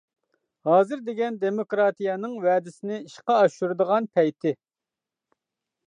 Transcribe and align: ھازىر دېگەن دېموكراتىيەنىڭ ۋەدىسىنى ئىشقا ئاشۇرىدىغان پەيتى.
ھازىر 0.69 1.03
دېگەن 1.09 1.37
دېموكراتىيەنىڭ 1.43 2.33
ۋەدىسىنى 2.47 2.99
ئىشقا 3.05 3.37
ئاشۇرىدىغان 3.43 4.09
پەيتى. 4.17 4.57